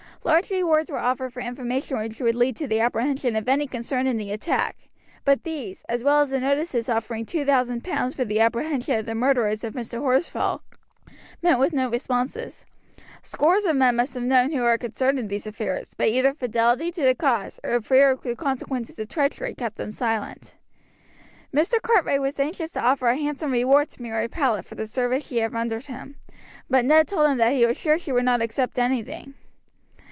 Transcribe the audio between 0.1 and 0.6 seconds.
Large